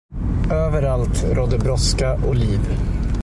[0.51, 2.59] Överallt rådde brådska och liv.